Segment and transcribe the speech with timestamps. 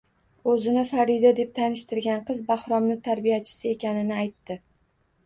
[0.51, 4.57] O`zini Farida deb tanishtirgan qiz Bahromni tarbiyachisi ekanini aytdi